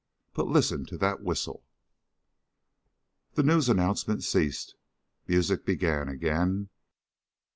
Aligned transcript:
But 0.33 0.47
listen 0.47 0.83
to 0.87 0.97
that 0.97 1.21
whistle." 1.21 1.63
The 3.35 3.43
news 3.43 3.69
announcement 3.69 4.23
ceased. 4.23 4.73
Music 5.27 5.63
began 5.63 6.09
again. 6.09 6.69